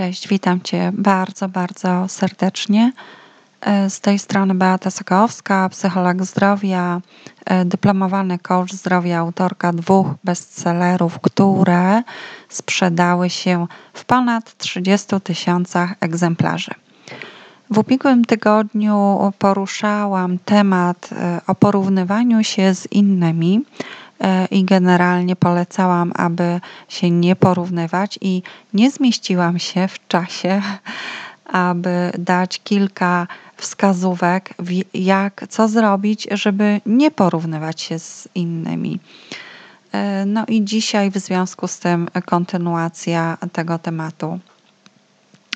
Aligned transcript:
Cześć, 0.00 0.28
witam 0.28 0.60
Cię 0.60 0.92
bardzo, 0.94 1.48
bardzo 1.48 2.08
serdecznie. 2.08 2.92
E, 3.60 3.90
z 3.90 4.00
tej 4.00 4.18
strony 4.18 4.54
Beata 4.54 4.90
Sokołowska, 4.90 5.68
psycholog 5.68 6.24
zdrowia, 6.24 7.00
e, 7.44 7.64
dyplomowany 7.64 8.38
coach 8.38 8.72
zdrowia, 8.72 9.18
autorka 9.18 9.72
dwóch 9.72 10.06
bestsellerów, 10.24 11.18
które 11.20 12.02
sprzedały 12.48 13.30
się 13.30 13.66
w 13.92 14.04
ponad 14.04 14.56
30 14.56 15.20
tysiącach 15.20 15.94
egzemplarzy. 16.00 16.74
W 17.70 17.78
ubiegłym 17.78 18.24
tygodniu 18.24 19.32
poruszałam 19.38 20.38
temat 20.38 21.10
e, 21.12 21.40
o 21.46 21.54
porównywaniu 21.54 22.44
się 22.44 22.74
z 22.74 22.92
innymi 22.92 23.64
i 24.50 24.64
generalnie 24.64 25.36
polecałam, 25.36 26.12
aby 26.16 26.60
się 26.88 27.10
nie 27.10 27.36
porównywać, 27.36 28.18
i 28.20 28.42
nie 28.74 28.90
zmieściłam 28.90 29.58
się 29.58 29.88
w 29.88 30.08
czasie, 30.08 30.62
aby 31.46 32.12
dać 32.18 32.60
kilka 32.64 33.26
wskazówek, 33.56 34.54
jak, 34.94 35.44
co 35.48 35.68
zrobić, 35.68 36.28
żeby 36.30 36.80
nie 36.86 37.10
porównywać 37.10 37.80
się 37.80 37.98
z 37.98 38.28
innymi. 38.34 39.00
E, 39.92 40.26
no 40.26 40.44
i 40.48 40.64
dzisiaj 40.64 41.10
w 41.10 41.18
związku 41.18 41.68
z 41.68 41.78
tym 41.78 42.08
kontynuacja 42.26 43.38
tego 43.52 43.78
tematu. 43.78 44.38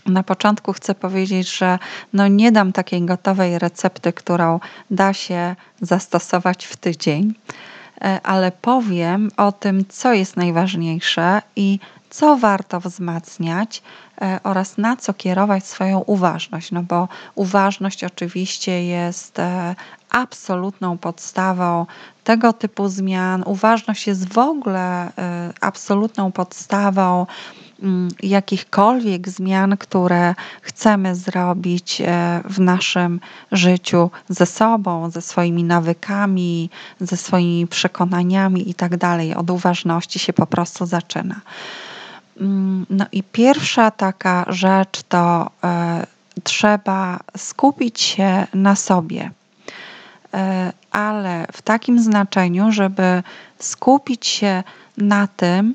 Na 0.06 0.22
początku 0.22 0.72
chcę 0.72 0.94
powiedzieć, 0.94 1.56
że 1.56 1.78
no 2.12 2.28
nie 2.28 2.52
dam 2.52 2.72
takiej 2.72 3.02
gotowej 3.02 3.58
recepty, 3.58 4.12
którą 4.12 4.60
da 4.90 5.12
się 5.12 5.56
zastosować 5.80 6.66
w 6.66 6.76
tydzień, 6.76 7.34
e, 7.48 7.73
ale 8.22 8.52
powiem 8.52 9.30
o 9.36 9.52
tym, 9.52 9.84
co 9.88 10.12
jest 10.12 10.36
najważniejsze 10.36 11.42
i 11.56 11.78
co 12.14 12.36
warto 12.36 12.80
wzmacniać 12.80 13.82
e, 14.22 14.40
oraz 14.42 14.78
na 14.78 14.96
co 14.96 15.14
kierować 15.14 15.66
swoją 15.66 15.98
uważność. 15.98 16.72
No 16.72 16.82
bo 16.82 17.08
uważność 17.34 18.04
oczywiście 18.04 18.84
jest 18.84 19.38
e, 19.38 19.74
absolutną 20.10 20.98
podstawą 20.98 21.86
tego 22.24 22.52
typu 22.52 22.88
zmian. 22.88 23.42
Uważność 23.46 24.06
jest 24.06 24.32
w 24.32 24.38
ogóle 24.38 25.06
e, 25.18 25.52
absolutną 25.60 26.32
podstawą 26.32 27.26
jakichkolwiek 28.22 29.28
zmian, 29.28 29.76
które 29.76 30.34
chcemy 30.62 31.14
zrobić 31.14 32.02
w 32.44 32.60
naszym 32.60 33.20
życiu 33.52 34.10
ze 34.28 34.46
sobą, 34.46 35.10
ze 35.10 35.22
swoimi 35.22 35.64
nawykami, 35.64 36.70
ze 37.00 37.16
swoimi 37.16 37.66
przekonaniami 37.66 38.70
i 38.70 38.74
tak 38.74 38.96
dalej. 38.96 39.34
Od 39.34 39.50
uważności 39.50 40.18
się 40.18 40.32
po 40.32 40.46
prostu 40.46 40.86
zaczyna. 40.86 41.40
Mm, 42.40 42.86
no 42.90 43.06
i 43.12 43.22
pierwsza 43.22 43.90
taka 43.90 44.44
rzecz 44.48 45.02
to 45.08 45.50
e, 45.64 46.06
trzeba 46.42 47.20
skupić 47.36 48.00
się 48.00 48.46
na 48.54 48.76
sobie, 48.76 49.30
e, 50.34 50.72
ale 50.90 51.46
w 51.52 51.62
takim 51.62 52.02
znaczeniu, 52.02 52.72
żeby 52.72 53.22
skupić 53.58 54.26
się 54.26 54.62
na 54.98 55.26
tym, 55.26 55.74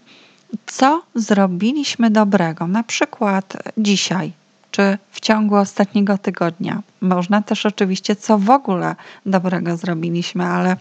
co 0.66 1.02
zrobiliśmy 1.16 2.10
dobrego, 2.10 2.68
na 2.68 2.84
przykład 2.84 3.54
dzisiaj 3.78 4.32
czy 4.72 4.98
w 5.12 5.20
ciągu 5.20 5.56
ostatniego 5.56 6.18
tygodnia. 6.18 6.82
Można 7.02 7.42
też 7.42 7.66
oczywiście, 7.66 8.16
co 8.16 8.38
w 8.38 8.50
ogóle 8.50 8.96
dobrego 9.26 9.78
zrobiliśmy, 9.78 10.46
ale 10.46 10.78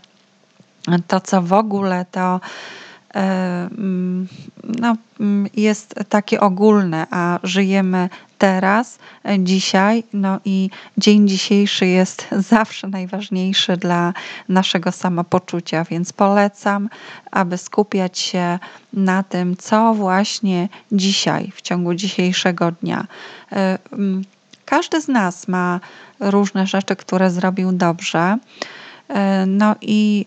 to, 1.06 1.20
co 1.20 1.42
w 1.42 1.52
ogóle, 1.52 2.06
to 2.10 2.40
no, 4.80 4.96
mm, 5.20 5.48
jest 5.56 5.94
takie 6.08 6.40
ogólne, 6.40 7.06
a 7.10 7.38
żyjemy 7.42 8.08
teraz, 8.38 8.98
e, 9.24 9.38
dzisiaj, 9.38 10.04
no 10.12 10.40
i 10.44 10.70
dzień 10.98 11.28
dzisiejszy 11.28 11.86
jest 11.86 12.28
zawsze 12.54 12.88
najważniejszy 12.88 13.76
dla 13.76 14.12
naszego 14.48 14.92
samopoczucia, 14.92 15.84
więc 15.84 16.12
polecam, 16.12 16.88
aby 17.30 17.58
skupiać 17.58 18.18
się 18.18 18.58
na 18.92 19.22
tym, 19.22 19.56
co 19.56 19.94
właśnie 19.94 20.68
dzisiaj, 20.92 21.52
w 21.54 21.62
ciągu 21.62 21.94
dzisiejszego 21.94 22.72
dnia. 22.72 23.06
E, 23.52 23.78
mm, 23.92 24.24
każdy 24.64 25.00
z 25.00 25.08
nas 25.08 25.48
ma 25.48 25.80
różne 26.20 26.66
rzeczy, 26.66 26.96
które 26.96 27.30
zrobił 27.30 27.72
dobrze. 27.72 28.38
No 29.46 29.74
i 29.80 30.26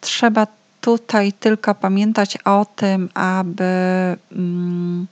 trzeba 0.00 0.46
tutaj 0.84 1.32
tylko 1.32 1.74
pamiętać 1.74 2.38
o 2.44 2.66
tym, 2.76 3.08
aby 3.14 3.64
mm, 4.32 5.06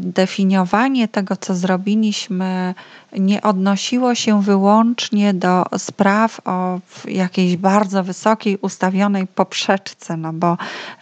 definiowanie 0.00 1.08
tego, 1.08 1.36
co 1.36 1.54
zrobiliśmy, 1.54 2.74
nie 3.18 3.42
odnosiło 3.42 4.14
się 4.14 4.42
wyłącznie 4.42 5.34
do 5.34 5.64
spraw 5.78 6.40
o 6.44 6.80
jakiejś 7.04 7.56
bardzo 7.56 8.04
wysokiej, 8.04 8.58
ustawionej 8.58 9.26
poprzeczce, 9.26 10.16
no 10.16 10.32
bo 10.32 10.56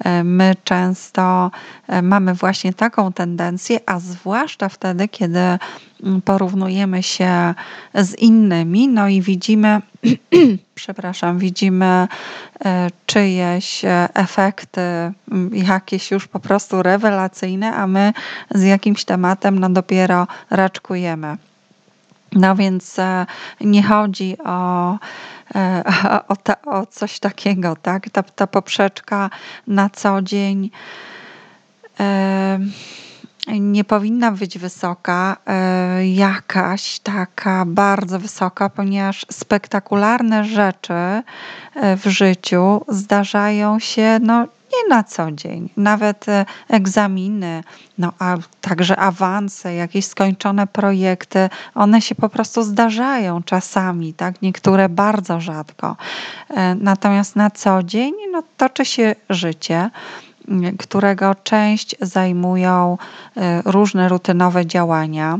e, 0.05 0.25
my 0.25 0.55
często 0.65 1.51
e, 1.89 2.03
mamy 2.03 2.35
właśnie 2.35 2.73
taką 2.73 3.13
tendencję, 3.13 3.81
a 3.87 4.01
zwłaszcza 4.01 4.69
wtedy, 4.69 5.09
kiedy 5.09 5.39
mm, 5.39 6.23
porównujemy 6.25 7.03
się 7.03 7.55
z 7.95 8.15
innymi, 8.15 8.89
no 8.89 9.09
i 9.09 9.23
widzimy, 9.23 9.81
przepraszam, 10.75 11.39
widzimy 11.39 12.09
e, 12.65 12.89
czyjeś 13.07 13.83
efekty, 14.15 14.81
jakieś 15.53 16.11
już 16.11 16.29
po 16.29 16.41
prostu 16.41 16.83
rewelacyjne, 16.83 17.75
a 17.75 17.87
my 17.87 18.13
z 18.51 18.63
jakimś 18.63 19.05
tematem 19.05 19.59
no 19.59 19.71
dopiero 19.71 20.27
raczkujemy. 20.51 21.37
No 22.33 22.57
więc 22.57 22.99
e, 22.99 23.27
nie 23.61 23.83
chodzi 23.83 24.37
o, 24.45 24.99
e, 25.55 25.83
o, 26.29 26.37
ta, 26.37 26.63
o 26.63 26.87
coś 26.87 27.19
takiego, 27.19 27.77
tak? 27.83 28.11
Ta, 28.11 28.23
ta 28.23 28.47
poprzeczka 28.47 29.31
na 29.67 29.91
co 29.91 30.23
dzień 30.23 30.71
e, 32.01 32.59
nie 33.61 33.85
powinna 33.85 34.33
być 34.33 34.59
wysoka, 34.59 35.37
jakaś 36.03 36.99
taka 36.99 37.65
bardzo 37.67 38.19
wysoka, 38.19 38.69
ponieważ 38.69 39.27
spektakularne 39.31 40.45
rzeczy 40.45 41.23
w 41.77 42.03
życiu 42.07 42.85
zdarzają 42.89 43.79
się 43.79 44.19
no, 44.23 44.47
nie 44.73 44.89
na 44.89 45.05
co 45.05 45.33
dzień. 45.33 45.69
Nawet 45.77 46.29
e, 46.29 46.45
egzaminy, 46.69 47.65
no 47.99 48.13
a 48.19 48.37
także 48.61 48.97
awanse, 48.97 49.75
jakieś 49.75 50.07
skończone 50.07 50.67
projekty, 50.67 51.49
one 51.75 52.01
się 52.01 52.15
po 52.15 52.29
prostu 52.29 52.63
zdarzają 52.63 53.43
czasami, 53.43 54.15
tak? 54.15 54.43
Niektóre 54.43 54.89
bardzo 54.89 55.41
rzadko. 55.41 55.97
E, 56.51 56.75
natomiast 56.75 57.37
na 57.37 57.51
co 57.51 57.83
dzień 57.83 58.13
no, 58.33 58.43
toczy 58.57 58.85
się 58.85 59.15
życie 59.31 59.91
którego 60.79 61.35
część 61.35 61.97
zajmują 62.01 62.99
e, 63.37 63.63
różne 63.65 64.09
rutynowe 64.09 64.67
działania. 64.67 65.39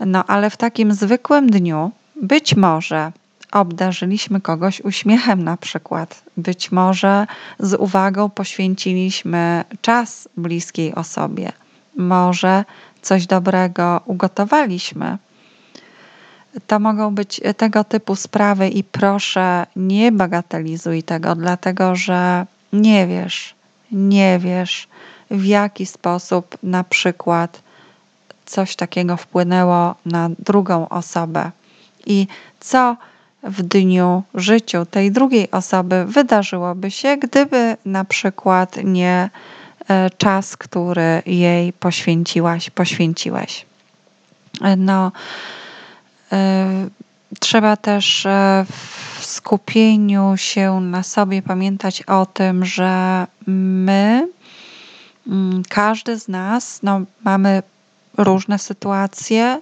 No 0.00 0.24
ale 0.24 0.50
w 0.50 0.56
takim 0.56 0.92
zwykłym 0.92 1.50
dniu 1.50 1.90
być 2.22 2.56
może 2.56 3.12
obdarzyliśmy 3.52 4.40
kogoś 4.40 4.80
uśmiechem 4.80 5.44
na 5.44 5.56
przykład. 5.56 6.22
Być 6.36 6.72
może 6.72 7.26
z 7.58 7.74
uwagą 7.74 8.30
poświęciliśmy 8.30 9.64
czas 9.80 10.28
bliskiej 10.36 10.94
osobie. 10.94 11.52
Może 11.96 12.64
coś 13.02 13.26
dobrego 13.26 14.00
ugotowaliśmy. 14.04 15.18
To 16.66 16.78
mogą 16.80 17.14
być 17.14 17.40
tego 17.56 17.84
typu 17.84 18.16
sprawy 18.16 18.68
i 18.68 18.84
proszę 18.84 19.66
nie 19.76 20.12
bagatelizuj 20.12 21.02
tego, 21.02 21.34
dlatego 21.34 21.96
że 21.96 22.46
nie 22.72 23.06
wiesz, 23.06 23.55
nie 23.92 24.38
wiesz 24.38 24.88
w 25.30 25.44
jaki 25.44 25.86
sposób 25.86 26.58
na 26.62 26.84
przykład 26.84 27.62
coś 28.46 28.76
takiego 28.76 29.16
wpłynęło 29.16 29.94
na 30.06 30.28
drugą 30.38 30.88
osobę 30.88 31.50
i 32.06 32.26
co 32.60 32.96
w 33.42 33.62
dniu 33.62 34.22
życiu 34.34 34.86
tej 34.86 35.12
drugiej 35.12 35.50
osoby 35.50 36.04
wydarzyłoby 36.04 36.90
się, 36.90 37.16
gdyby 37.16 37.76
na 37.84 38.04
przykład 38.04 38.76
nie 38.84 39.30
e, 39.88 40.10
czas, 40.10 40.56
który 40.56 41.22
jej 41.26 41.72
poświęciłaś, 41.72 42.70
poświęciłeś. 42.70 43.66
E, 44.62 44.76
no, 44.76 45.12
e, 46.32 46.88
trzeba 47.40 47.76
też 47.76 48.26
w 48.70 49.05
skupieniu 49.46 50.36
się 50.36 50.80
na 50.80 51.02
sobie 51.02 51.42
pamiętać 51.42 52.02
o 52.02 52.26
tym, 52.26 52.64
że 52.64 53.26
my, 53.46 54.28
mm, 55.26 55.62
każdy 55.68 56.18
z 56.18 56.28
nas, 56.28 56.80
no, 56.82 57.00
mamy 57.24 57.62
różne 58.18 58.58
sytuacje, 58.58 59.60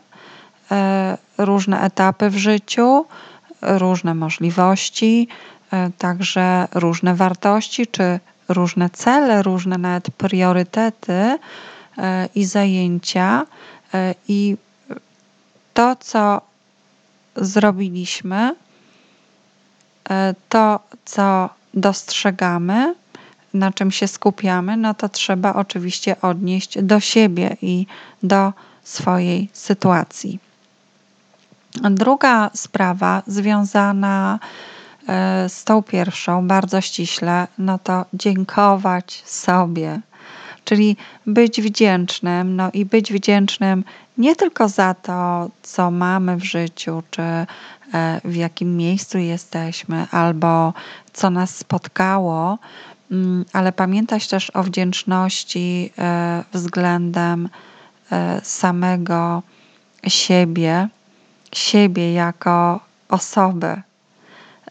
różne 1.39 1.81
etapy 1.81 2.31
w 2.31 2.37
życiu, 2.37 3.07
różne 3.63 4.15
możliwości, 4.15 5.29
e, 5.73 5.91
także 5.99 6.69
różne 6.75 7.15
wartości 7.15 7.87
czy 7.87 8.21
różne 8.49 8.91
cele, 8.91 9.43
różne 9.43 9.79
nawet 9.79 10.11
priorytety 10.11 11.13
e, 11.13 11.39
i 12.35 12.45
zajęcia. 12.45 13.47
I 14.29 14.57
to, 15.75 15.97
co 15.97 16.41
zrobiliśmy, 17.37 18.55
to, 20.49 20.81
co 21.05 21.49
dostrzegamy, 21.75 22.95
na 23.55 23.73
czym 23.73 23.91
się 23.91 24.09
skupiamy, 24.09 24.77
no 24.77 24.95
to 24.95 25.09
trzeba 25.09 25.55
oczywiście 25.55 26.21
odnieść 26.21 26.83
do 26.83 27.01
siebie 27.01 27.57
i 27.63 27.87
do 28.23 28.53
swojej 28.83 29.49
sytuacji. 29.53 30.39
Druga 31.75 32.51
sprawa 32.55 33.23
związana 33.27 34.39
e, 35.09 35.49
z 35.49 35.65
tą 35.65 35.83
pierwszą, 35.83 36.49
bardzo 36.49 36.81
ściśle, 36.81 37.47
no 37.59 37.79
to 37.79 38.05
dziękować 38.15 39.23
sobie, 39.27 40.01
czyli 40.65 40.97
być 41.27 41.63
wdzięcznym, 41.63 42.57
no 42.57 42.71
i 42.73 42.85
być 42.85 43.13
wdzięcznym 43.13 43.85
nie 44.19 44.37
tylko 44.37 44.69
za 44.69 44.95
to, 44.95 45.51
co 45.63 45.91
mamy 45.91 46.37
w 46.37 46.45
życiu, 46.45 47.03
czy 47.11 47.23
e, 47.23 47.47
w 48.25 48.37
jakim 48.37 48.77
miejscu 48.77 49.19
jesteśmy, 49.19 50.07
albo 50.11 50.73
co 51.13 51.31
nas 51.31 51.57
spotkało, 51.57 52.59
mm, 53.11 53.45
ale 53.53 53.73
pamiętać 53.73 54.29
też 54.29 54.51
o 54.51 54.63
wdzięczności 54.63 55.93
e, 55.99 56.45
względem 56.53 57.49
samego 58.43 59.43
siebie, 60.09 60.89
siebie 61.53 62.13
jako 62.13 62.81
osoby. 63.09 63.83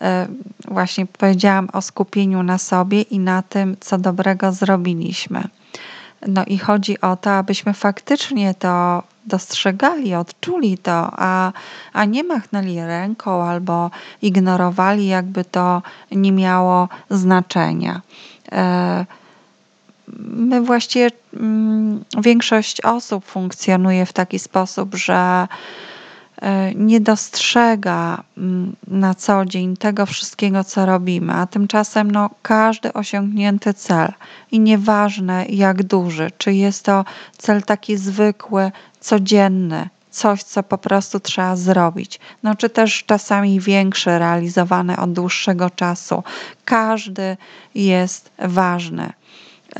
E, 0.02 0.28
właśnie 0.68 1.06
powiedziałam 1.06 1.70
o 1.74 1.82
skupieniu 1.82 2.44
na 2.44 2.58
sobie 2.58 3.02
i 3.02 3.20
na 3.20 3.42
tym, 3.42 3.78
co 3.80 3.98
dobrego 3.98 4.52
zrobiliśmy. 4.52 5.44
No 6.28 6.46
i 6.46 6.58
chodzi 6.58 7.02
o 7.02 7.16
to, 7.16 7.32
abyśmy 7.32 7.74
faktycznie 7.74 8.54
to 8.54 9.04
dostrzegali, 9.26 10.16
odczuli 10.16 10.78
to, 10.78 11.10
a, 11.12 11.52
a 11.94 12.06
nie 12.06 12.24
machnęli 12.24 12.80
ręką 12.80 13.44
albo 13.44 13.92
ignorowali, 14.22 15.08
jakby 15.08 15.46
to 15.46 15.82
nie 16.12 16.32
miało 16.32 16.90
znaczenia. 17.10 18.02
E, 18.52 19.06
my 20.18 20.62
właściwie, 20.62 21.10
mm, 21.34 22.04
większość 22.22 22.82
osób 22.82 23.26
funkcjonuje 23.26 24.06
w 24.06 24.14
taki 24.14 24.40
sposób, 24.40 24.96
że 24.96 25.48
nie 26.76 27.02
dostrzega 27.02 28.24
mm, 28.38 28.76
na 28.88 29.16
co 29.16 29.46
dzień 29.46 29.78
tego 29.78 30.06
wszystkiego, 30.06 30.64
co 30.64 30.86
robimy, 30.86 31.34
a 31.34 31.48
tymczasem 31.48 32.12
no, 32.12 32.30
każdy 32.42 32.94
osiągnięty 32.94 33.74
cel 33.74 34.14
i 34.52 34.60
nieważne 34.60 35.46
jak 35.46 35.84
duży, 35.84 36.32
czy 36.38 36.54
jest 36.54 36.86
to 36.86 37.06
cel 37.38 37.64
taki 37.64 37.98
zwykły, 37.98 38.72
codzienny, 39.00 39.90
coś, 40.12 40.44
co 40.44 40.64
po 40.64 40.78
prostu 40.78 41.20
trzeba 41.20 41.56
zrobić, 41.56 42.20
no 42.44 42.56
czy 42.56 42.70
też 42.70 43.04
czasami 43.04 43.60
większy, 43.60 44.20
realizowany 44.20 44.98
od 44.98 45.14
dłuższego 45.14 45.70
czasu, 45.70 46.24
każdy 46.66 47.38
jest 47.76 48.32
ważny. 48.40 49.14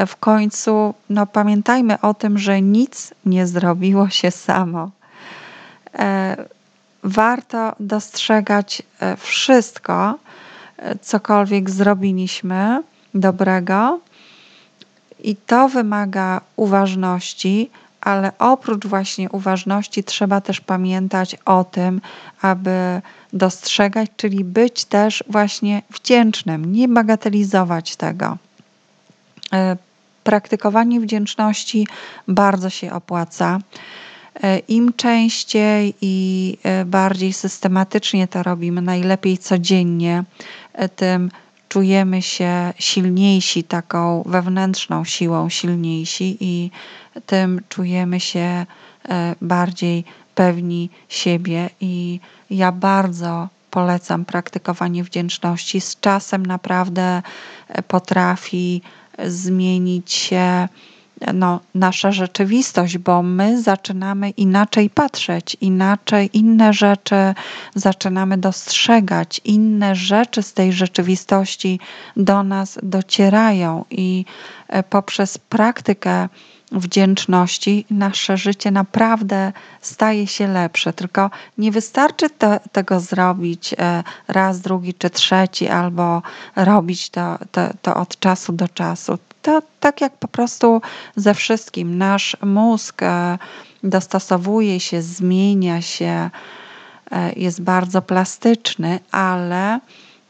W 0.08 0.16
końcu, 0.16 0.94
no 1.10 1.26
pamiętajmy 1.28 2.02
o 2.02 2.14
tym, 2.14 2.38
że 2.38 2.62
nic 2.62 3.14
nie 3.26 3.48
zrobiło 3.48 4.10
się 4.10 4.32
samo 4.32 4.90
E, 4.90 5.03
warto 7.04 7.76
dostrzegać 7.80 8.84
e, 9.00 9.18
wszystko, 9.18 10.20
e, 10.78 11.00
cokolwiek 11.00 11.70
zrobiliśmy 11.70 12.84
dobrego, 13.14 14.00
i 15.24 15.36
to 15.36 15.70
wymaga 15.70 16.42
uważności, 16.56 17.70
ale 18.02 18.32
oprócz 18.40 18.86
właśnie 18.86 19.30
uważności 19.30 20.04
trzeba 20.04 20.42
też 20.42 20.62
pamiętać 20.62 21.36
o 21.46 21.64
tym, 21.64 22.02
aby 22.42 23.02
dostrzegać, 23.34 24.10
czyli 24.18 24.44
być 24.44 24.86
też 24.86 25.24
właśnie 25.30 25.82
wdzięcznym, 25.90 26.72
nie 26.72 26.88
bagatelizować 26.88 27.96
tego. 27.96 28.38
Praktykowanie 30.24 31.00
wdzięczności 31.00 31.88
bardzo 32.28 32.70
się 32.70 32.94
opłaca. 32.94 33.60
E, 34.42 34.58
Im 34.68 34.94
częściej 34.94 35.94
i 36.02 36.58
e, 36.64 36.86
bardziej 36.86 37.34
systematycznie 37.34 38.28
to 38.28 38.44
robimy, 38.44 38.82
najlepiej 38.82 39.38
codziennie, 39.38 40.24
e, 40.74 40.90
tym 40.90 41.32
czujemy 41.70 42.22
się 42.22 42.74
silniejsi, 42.80 43.64
taką 43.64 44.24
wewnętrzną 44.26 45.04
siłą 45.04 45.50
silniejsi 45.50 46.38
i 46.40 46.72
tym 47.26 47.62
czujemy 47.70 48.20
się 48.20 48.66
bardziej 49.42 50.04
pewni 50.36 50.90
siebie. 51.10 51.70
I 51.82 52.20
ja 52.50 52.72
bardzo 52.72 53.50
polecam 53.72 54.26
praktykowanie 54.26 55.04
wdzięczności. 55.04 55.82
Z 55.82 56.00
czasem 56.00 56.46
naprawdę 56.46 57.22
potrafi 57.88 58.82
zmienić 59.26 60.14
się 60.14 60.68
no, 61.34 61.60
nasza 61.76 62.12
rzeczywistość, 62.12 62.98
bo 62.98 63.24
my 63.24 63.62
zaczynamy 63.62 64.30
inaczej 64.30 64.90
patrzeć, 64.90 65.58
inaczej 65.62 66.30
inne 66.34 66.74
rzeczy 66.74 67.16
zaczynamy 67.76 68.38
dostrzegać, 68.38 69.42
inne 69.46 69.96
rzeczy 69.96 70.44
z 70.44 70.54
tej 70.54 70.74
rzeczywistości 70.74 71.80
do 72.18 72.44
nas 72.44 72.80
docierają 72.84 73.86
i 73.90 74.26
e, 74.68 74.84
poprzez 74.84 75.38
praktykę 75.38 76.28
wdzięczności 76.74 77.86
nasze 77.90 78.38
życie 78.38 78.72
naprawdę 78.72 79.52
staje 79.82 80.28
się 80.28 80.48
lepsze. 80.48 80.94
Tylko 80.94 81.30
nie 81.58 81.72
wystarczy 81.72 82.30
te, 82.30 82.60
tego 82.72 83.00
zrobić 83.00 83.76
e, 83.78 84.04
raz, 84.28 84.62
drugi 84.62 84.94
czy 84.94 85.10
trzeci, 85.10 85.68
albo 85.68 86.22
robić 86.56 87.10
to, 87.10 87.38
to, 87.52 87.62
to 87.82 87.96
od 87.96 88.20
czasu 88.20 88.54
do 88.54 88.68
czasu 88.68 89.18
to 89.44 89.62
tak 89.80 90.02
jak 90.02 90.18
po 90.18 90.28
prostu 90.28 90.82
ze 91.16 91.34
wszystkim. 91.34 91.98
Nasz 91.98 92.38
mózg 92.42 93.04
e, 93.04 93.38
dostosowuje 93.84 94.80
się, 94.80 95.02
zmienia 95.02 95.82
się, 95.82 96.30
e, 97.12 97.34
jest 97.34 97.62
bardzo 97.62 98.02
plastyczny, 98.02 99.00
ale 99.12 99.80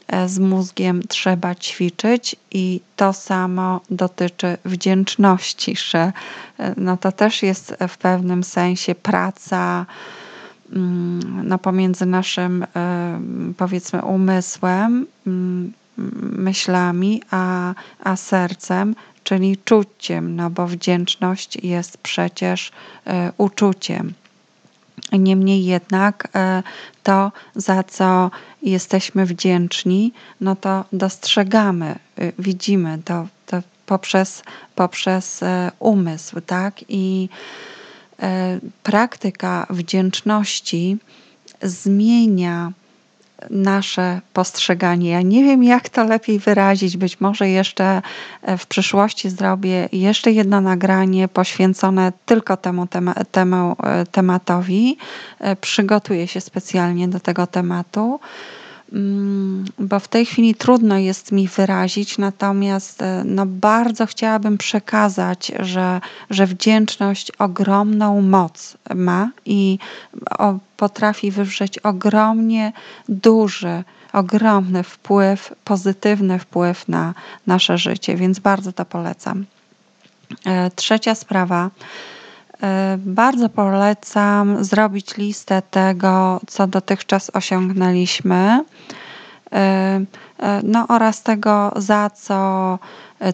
e, 0.08 0.28
z 0.28 0.38
mózgiem 0.38 1.02
trzeba 1.08 1.54
ćwiczyć 1.54 2.36
i 2.50 2.80
to 2.96 3.12
samo 3.12 3.80
dotyczy 3.90 4.56
wdzięczności, 4.64 5.76
że 5.76 6.12
no 6.76 6.96
to 6.96 7.12
też 7.12 7.42
jest 7.42 7.76
w 7.88 7.98
pewnym 7.98 8.44
sensie 8.44 8.94
praca 8.94 9.86
mm, 10.72 11.48
no 11.48 11.58
pomiędzy 11.58 12.06
naszym 12.06 12.66
powiedzmy 13.56 14.02
umysłem 14.02 15.06
mm, 15.26 15.72
myślami, 15.96 17.22
a, 17.30 17.74
a 18.04 18.16
sercem, 18.16 18.94
czyli 19.24 19.56
czuciem, 19.64 20.36
no 20.36 20.50
bo 20.50 20.66
wdzięczność 20.66 21.56
jest 21.56 21.98
przecież 21.98 22.72
e, 23.06 23.32
uczuciem. 23.38 24.12
Niemniej 25.12 25.64
jednak 25.64 26.28
e, 26.34 26.62
to, 27.02 27.32
za 27.54 27.82
co 27.82 28.30
jesteśmy 28.62 29.26
wdzięczni, 29.26 30.12
no 30.40 30.56
to 30.56 30.84
dostrzegamy, 30.92 31.86
e, 31.86 32.32
widzimy 32.38 32.98
to, 33.04 33.26
to 33.46 33.62
poprzez, 33.86 34.42
poprzez 34.74 35.40
umysł, 35.78 36.40
tak? 36.40 36.74
I 36.88 37.28
praktyka 38.82 39.66
wdzięczności 39.70 40.96
zmienia 41.62 42.72
nasze 43.50 44.20
postrzeganie. 44.32 45.10
Ja 45.10 45.22
nie 45.22 45.44
wiem, 45.44 45.64
jak 45.64 45.88
to 45.88 46.04
lepiej 46.04 46.38
wyrazić. 46.38 46.96
Być 46.96 47.20
może 47.20 47.48
jeszcze 47.48 48.02
e, 48.42 48.58
w 48.58 48.66
przyszłości 48.66 49.30
zrobię 49.30 49.88
jeszcze 49.92 50.32
jedno 50.32 50.60
nagranie 50.60 51.28
poświęcone 51.28 52.12
tylko 52.26 52.56
temu, 52.56 52.86
tema, 52.86 53.14
temu 53.14 53.76
e, 53.82 54.06
tematowi. 54.06 54.96
E, 55.40 55.56
przygotuję 55.56 56.28
się 56.28 56.40
specjalnie 56.40 57.08
do 57.08 57.20
tego 57.20 57.46
tematu. 57.46 58.20
Mm, 58.94 59.64
bo 59.78 60.00
w 60.00 60.08
tej 60.08 60.26
chwili 60.26 60.54
trudno 60.54 60.98
jest 60.98 61.32
mi 61.32 61.48
wyrazić, 61.48 62.18
natomiast 62.18 63.02
e, 63.02 63.22
no, 63.24 63.46
bardzo 63.46 64.06
chciałabym 64.06 64.58
przekazać, 64.58 65.52
że, 65.60 66.00
że 66.30 66.46
wdzięczność 66.46 67.32
ogromną 67.38 68.22
moc 68.22 68.76
ma 68.94 69.30
i 69.46 69.78
potrafi 70.76 71.30
wywrzeć 71.30 71.78
ogromnie 71.78 72.72
duży, 73.08 73.84
ogromny 74.12 74.82
wpływ, 74.82 75.54
pozytywny 75.64 76.38
wpływ 76.38 76.88
na 76.88 77.14
nasze 77.46 77.78
życie, 77.78 78.16
więc 78.16 78.38
bardzo 78.38 78.72
to 78.72 78.84
polecam. 78.84 79.44
E, 80.46 80.70
trzecia 80.70 81.14
sprawa 81.14 81.70
bardzo 82.98 83.48
polecam 83.48 84.64
zrobić 84.64 85.16
listę 85.16 85.62
tego, 85.70 86.40
co 86.46 86.66
dotychczas 86.66 87.30
osiągnęliśmy, 87.34 88.64
e, 89.52 90.00
e, 90.38 90.60
no 90.62 90.86
oraz 90.88 91.22
tego, 91.22 91.72
za 91.76 92.10
co 92.10 92.78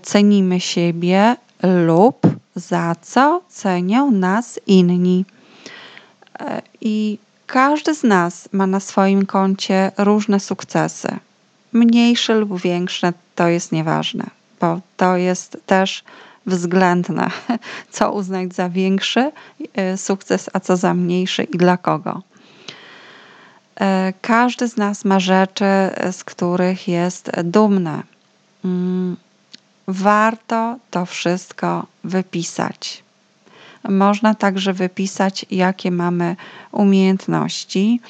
cenimy 0.02 0.60
siebie 0.60 1.36
lub 1.86 2.26
za 2.54 2.96
co 3.02 3.42
cenią 3.48 4.10
nas 4.10 4.60
inni. 4.66 5.24
E, 6.40 6.62
I 6.80 7.18
każdy 7.46 7.94
z 7.94 8.02
nas 8.02 8.48
ma 8.52 8.66
na 8.66 8.80
swoim 8.80 9.26
koncie 9.26 9.92
różne 9.98 10.40
sukcesy. 10.40 11.08
Mniejsze 11.72 12.34
lub 12.34 12.60
większe 12.60 13.12
to 13.34 13.48
jest 13.48 13.72
nieważne, 13.72 14.24
bo 14.60 14.80
to 14.96 15.16
jest 15.16 15.56
też 15.66 16.04
względne, 16.50 17.30
co 17.90 18.12
uznać 18.12 18.54
za 18.54 18.68
większy 18.68 19.32
e, 19.74 19.96
sukces, 19.96 20.50
a 20.52 20.60
co 20.60 20.76
za 20.76 20.94
mniejszy 20.94 21.42
i 21.42 21.58
dla 21.58 21.76
kogo. 21.76 22.22
E, 23.80 24.12
każdy 24.20 24.68
z 24.68 24.76
nas 24.76 25.04
ma 25.04 25.20
rzeczy, 25.20 25.64
z 26.12 26.24
których 26.24 26.88
jest 26.88 27.30
dumny. 27.44 28.02
Mm, 28.64 29.16
warto 29.88 30.76
to 30.90 31.06
wszystko 31.06 31.86
wypisać. 32.04 33.02
Można 33.88 34.34
także 34.34 34.72
wypisać, 34.72 35.46
jakie 35.50 35.90
mamy 35.90 36.36
umiejętności. 36.72 38.00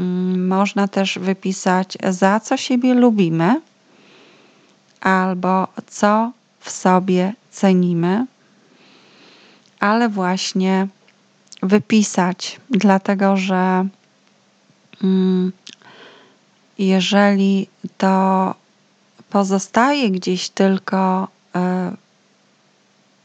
Mm, 0.00 0.46
można 0.46 0.88
też 0.88 1.18
wypisać, 1.18 1.98
za 2.08 2.40
co 2.40 2.56
siebie 2.56 2.94
lubimy, 2.94 3.60
albo 5.00 5.68
co 5.86 6.32
w 6.60 6.70
sobie 6.70 7.32
cenimy, 7.50 8.26
ale 9.80 10.08
właśnie 10.08 10.88
wypisać, 11.62 12.60
dlatego 12.70 13.36
że 13.36 13.86
mm, 15.04 15.52
jeżeli 16.78 17.68
to 17.98 18.54
pozostaje 19.30 20.10
gdzieś 20.10 20.48
tylko 20.48 21.28
e, 21.54 21.92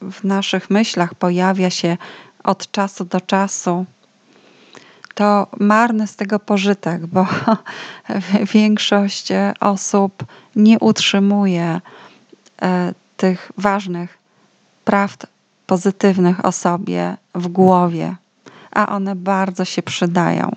w 0.01 0.23
naszych 0.23 0.69
myślach, 0.69 1.15
pojawia 1.15 1.69
się 1.69 1.97
od 2.43 2.71
czasu 2.71 3.05
do 3.05 3.21
czasu, 3.21 3.85
to 5.15 5.47
marny 5.59 6.07
z 6.07 6.15
tego 6.15 6.39
pożytek, 6.39 7.05
bo 7.05 7.27
większość 8.53 9.27
osób 9.59 10.23
nie 10.55 10.79
utrzymuje 10.79 11.81
e, 12.61 12.93
tych 13.17 13.51
ważnych 13.57 14.17
prawd 14.85 15.27
pozytywnych 15.67 16.45
o 16.45 16.51
sobie 16.51 17.17
w 17.35 17.47
głowie, 17.47 18.15
a 18.71 18.95
one 18.95 19.15
bardzo 19.15 19.65
się 19.65 19.83
przydają. 19.83 20.55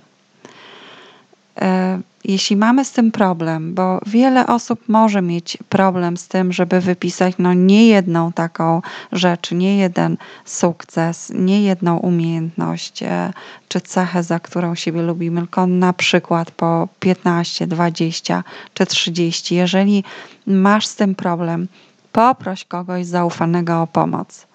E, 1.61 2.00
jeśli 2.25 2.57
mamy 2.57 2.85
z 2.85 2.93
tym 2.93 3.12
problem, 3.12 3.75
bo 3.75 4.00
wiele 4.07 4.47
osób 4.47 4.88
może 4.88 5.23
mieć 5.23 5.59
problem 5.69 6.17
z 6.17 6.29
tym, 6.29 6.53
żeby 6.53 6.81
wypisać 6.81 7.35
no 7.38 7.53
nie 7.55 7.88
jedną 7.88 8.33
taką 8.33 8.83
rzecz, 9.12 9.53
nie 9.53 9.79
jeden 9.79 10.17
sukces, 10.45 11.33
nie 11.35 11.62
jedną 11.62 11.97
umiejętność 11.97 13.03
e, 13.03 13.33
czy 13.69 13.81
cechę, 13.81 14.23
za 14.23 14.41
którą 14.41 14.75
siebie 14.75 15.03
lubimy, 15.03 15.41
tylko 15.41 15.67
na 15.67 15.93
przykład 15.93 16.50
po 16.50 16.88
15, 17.00 17.67
20 17.67 18.45
czy 18.75 18.87
30. 18.87 19.55
Jeżeli 19.55 20.05
masz 20.47 20.87
z 20.87 20.97
tym 20.97 21.15
problem, 21.15 21.69
poproś 22.12 22.65
kogoś 22.65 23.07
zaufanego 23.07 23.83
o 23.83 23.87
pomoc 23.87 24.49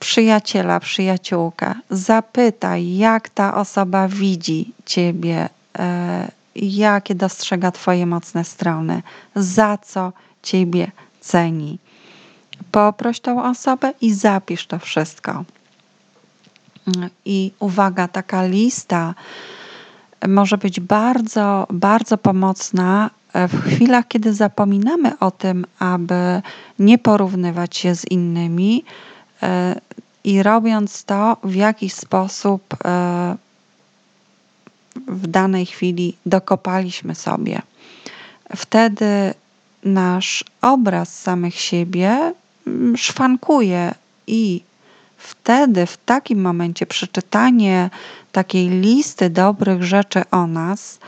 przyjaciela, 0.00 0.80
przyjaciółkę, 0.80 1.74
zapytaj, 1.90 2.96
jak 2.96 3.28
ta 3.28 3.54
osoba 3.54 4.08
widzi 4.08 4.72
ciebie, 4.86 5.48
e, 5.78 6.28
jakie 6.56 7.14
dostrzega 7.14 7.70
Twoje 7.70 8.06
mocne 8.06 8.44
strony, 8.44 9.02
za 9.34 9.78
co 9.78 10.12
Ciebie 10.42 10.90
ceni. 11.20 11.78
Poproś 12.72 13.20
tą 13.20 13.44
osobę 13.44 13.92
i 14.00 14.12
zapisz 14.12 14.66
to 14.66 14.78
wszystko. 14.78 15.44
I 17.24 17.52
uwaga, 17.58 18.08
taka 18.08 18.44
lista 18.44 19.14
może 20.28 20.58
być 20.58 20.80
bardzo, 20.80 21.66
bardzo 21.70 22.18
pomocna 22.18 23.10
w 23.34 23.62
chwilach, 23.62 24.08
kiedy 24.08 24.34
zapominamy 24.34 25.18
o 25.18 25.30
tym, 25.30 25.66
aby 25.78 26.42
nie 26.78 26.98
porównywać 26.98 27.76
się 27.76 27.94
z 27.94 28.10
innymi 28.10 28.84
e, 29.42 29.80
i 30.24 30.42
robiąc 30.42 31.04
to 31.04 31.36
w 31.44 31.54
jakiś 31.54 31.92
sposób 31.92 32.76
e, 32.84 33.36
w 35.08 35.26
danej 35.26 35.66
chwili 35.66 36.16
dokopaliśmy 36.26 37.14
sobie. 37.14 37.62
Wtedy 38.56 39.34
nasz 39.84 40.44
obraz 40.62 41.20
samych 41.20 41.54
siebie 41.54 42.32
mm, 42.66 42.96
szwankuje 42.96 43.94
i 44.26 44.62
wtedy, 45.18 45.86
w 45.86 45.96
takim 45.96 46.40
momencie, 46.40 46.86
przeczytanie 46.86 47.90
takiej 48.32 48.68
listy 48.68 49.30
dobrych 49.30 49.82
rzeczy 49.82 50.22
o 50.30 50.46
nas 50.46 50.98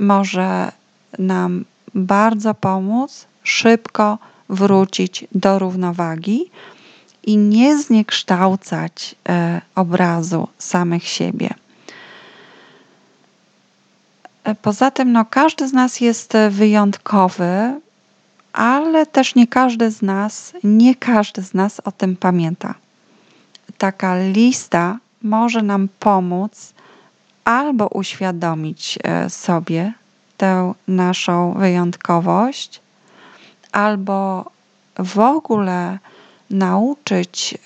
może 0.00 0.72
nam 1.18 1.64
bardzo 1.94 2.54
pomóc 2.54 3.26
szybko 3.42 4.18
wrócić 4.48 5.24
do 5.32 5.58
równowagi 5.58 6.50
i 7.22 7.36
nie 7.36 7.78
zniekształcać 7.78 9.14
e, 9.28 9.60
obrazu 9.74 10.48
samych 10.58 11.08
siebie. 11.08 11.50
E, 14.44 14.54
poza 14.54 14.90
tym, 14.90 15.12
no, 15.12 15.24
każdy 15.24 15.68
z 15.68 15.72
nas 15.72 16.00
jest 16.00 16.34
e, 16.34 16.50
wyjątkowy, 16.50 17.80
ale 18.52 19.06
też 19.06 19.34
nie 19.34 19.46
każdy 19.46 19.90
z 19.90 20.02
nas, 20.02 20.52
nie 20.64 20.94
każdy 20.94 21.42
z 21.42 21.54
nas 21.54 21.80
o 21.80 21.92
tym 21.92 22.16
pamięta. 22.16 22.74
Taka 23.80 24.16
lista 24.16 24.98
może 25.22 25.62
nam 25.62 25.88
pomóc 26.00 26.74
albo 27.44 27.88
uświadomić 27.88 28.98
e, 29.04 29.30
sobie 29.30 29.92
tę 30.36 30.74
naszą 30.88 31.52
wyjątkowość, 31.52 32.80
albo 33.72 34.50
w 34.98 35.18
ogóle 35.18 35.98
nauczyć 36.50 37.58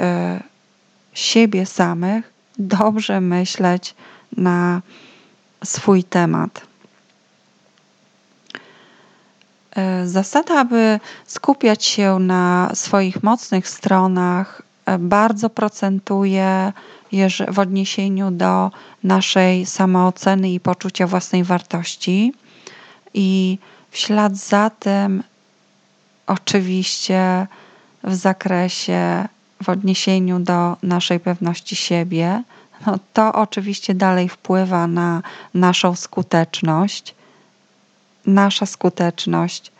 siebie 1.14 1.66
samych 1.66 2.32
dobrze 2.58 3.20
myśleć 3.20 3.94
na 4.36 4.82
swój 5.64 6.04
temat. 6.04 6.60
E, 9.76 10.06
zasada, 10.06 10.60
aby 10.60 11.00
skupiać 11.26 11.84
się 11.84 12.18
na 12.18 12.70
swoich 12.74 13.22
mocnych 13.22 13.68
stronach, 13.68 14.60
e, 14.60 14.63
bardzo 14.98 15.50
procentuje 15.50 16.72
w 17.52 17.58
odniesieniu 17.58 18.30
do 18.30 18.70
naszej 19.02 19.66
samooceny 19.66 20.50
i 20.52 20.60
poczucia 20.60 21.06
własnej 21.06 21.44
wartości. 21.44 22.32
I 23.14 23.58
w 23.90 23.98
ślad 23.98 24.36
za 24.36 24.70
tym, 24.70 25.22
oczywiście, 26.26 27.46
w 28.04 28.14
zakresie, 28.14 29.28
w 29.62 29.68
odniesieniu 29.68 30.38
do 30.40 30.76
naszej 30.82 31.20
pewności 31.20 31.76
siebie, 31.76 32.42
no 32.86 32.98
to 33.12 33.32
oczywiście 33.32 33.94
dalej 33.94 34.28
wpływa 34.28 34.86
na 34.86 35.22
naszą 35.54 35.94
skuteczność. 35.96 37.14
Nasza 38.26 38.66
skuteczność 38.66 39.72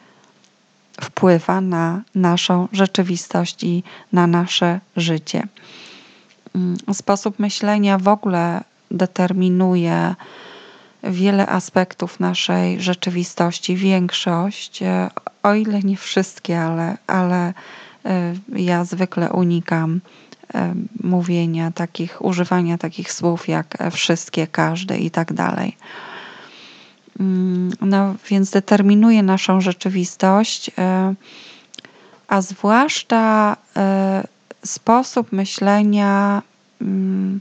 wpływa 1.01 1.61
na 1.61 2.03
naszą 2.15 2.69
rzeczywistość 2.73 3.65
i 3.65 3.83
na 4.13 4.27
nasze 4.27 4.81
życie. 4.97 5.43
Mm, 6.55 6.77
sposób 6.93 7.39
myślenia 7.39 7.99
w 7.99 8.09
ogóle 8.09 8.65
determinuje 8.91 10.15
wiele 11.03 11.47
aspektów 11.47 12.21
naszej 12.21 12.81
rzeczywistości, 12.81 13.77
większość, 13.77 14.83
e, 14.83 15.11
o 15.43 15.55
ile 15.55 15.81
nie 15.81 15.97
wszystkie, 15.97 16.61
ale, 16.61 16.97
ale 17.07 17.55
e, 18.05 18.35
ja 18.49 18.85
zwykle 18.85 19.33
unikam 19.33 20.01
mówienia 21.03 21.71
takich, 21.71 22.25
używania 22.25 22.79
takich 22.79 23.13
słów 23.13 23.49
jak 23.49 23.79
wszystkie, 23.93 24.47
każdy 24.47 24.99
i 24.99 25.11
tak 25.11 25.33
dalej. 25.33 25.77
Mm, 27.21 27.73
no 27.80 28.14
więc 28.30 28.50
determinuje 28.50 29.23
naszą 29.23 29.61
rzeczywistość, 29.61 30.71
e, 30.78 31.14
a 32.28 32.40
zwłaszcza 32.40 33.56
e, 33.76 34.25
sposób 34.64 35.33
myślenia 35.33 36.42
mm, 36.80 37.40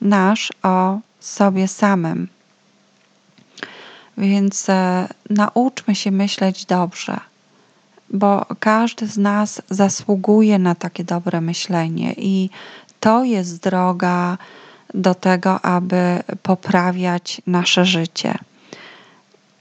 nasz 0.00 0.52
o 0.62 0.98
sobie 1.20 1.68
samym. 1.68 2.28
Więc 4.18 4.68
e, 4.68 5.08
nauczmy 5.30 5.94
się 5.94 6.10
myśleć 6.10 6.64
dobrze 6.64 7.20
bo 8.10 8.46
każdy 8.60 9.06
z 9.06 9.18
nas 9.18 9.62
zasługuje 9.70 10.58
na 10.58 10.74
takie 10.74 11.04
dobre 11.04 11.40
myślenie 11.40 12.14
i 12.16 12.50
to 13.00 13.24
jest 13.24 13.62
droga 13.62 14.38
do 14.94 15.14
tego, 15.14 15.64
aby 15.64 16.22
poprawiać 16.42 17.42
nasze 17.46 17.84
życie. 17.84 18.38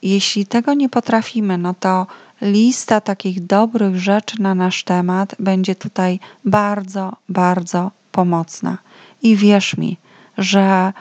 Jeśli 0.04 0.46
tego 0.46 0.74
nie 0.74 0.90
potrafimy, 0.90 1.58
no 1.58 1.74
to 1.80 2.08
lista 2.42 3.02
takich 3.02 3.46
dobrych 3.46 4.00
rzeczy 4.00 4.42
na 4.42 4.56
nasz 4.56 4.84
temat 4.84 5.36
będzie 5.40 5.76
tutaj 5.76 6.20
bardzo, 6.46 7.14
bardzo 7.30 7.92
pomocna. 8.12 8.78
I 9.22 9.36
wierz 9.36 9.78
mi, 9.78 9.98
że 10.38 10.94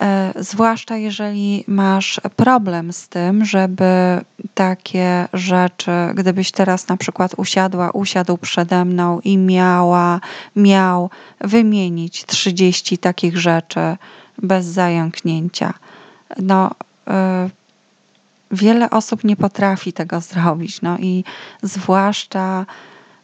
e, 0.00 0.32
zwłaszcza 0.36 0.96
jeżeli 0.96 1.64
masz 1.66 2.20
problem 2.36 2.92
z 2.92 3.08
tym, 3.08 3.44
żeby 3.44 3.84
takie 4.54 5.28
rzeczy, 5.32 5.90
gdybyś 6.14 6.50
teraz 6.52 6.88
na 6.88 6.96
przykład 6.96 7.34
usiadła, 7.36 7.90
usiadł 7.90 8.38
przede 8.38 8.84
mną 8.84 9.20
i 9.24 9.38
miała, 9.38 10.20
miał 10.56 11.10
wymienić 11.40 12.24
30 12.24 12.98
takich 12.98 13.38
rzeczy 13.38 13.96
bez 14.38 14.66
zająknięcia. 14.66 15.74
No, 16.38 16.70
e, 17.08 17.50
wiele 18.50 18.90
osób 18.90 19.24
nie 19.24 19.36
potrafi 19.36 19.92
tego 19.92 20.20
zrobić. 20.20 20.82
No 20.82 20.98
i 20.98 21.24
zwłaszcza 21.62 22.66